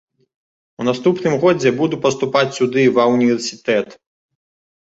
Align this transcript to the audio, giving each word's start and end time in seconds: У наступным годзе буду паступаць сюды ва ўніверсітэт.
У 0.83 0.85
наступным 0.87 1.33
годзе 1.43 1.71
буду 1.81 1.95
паступаць 2.05 2.55
сюды 2.57 2.89
ва 2.97 3.03
ўніверсітэт. 3.17 3.87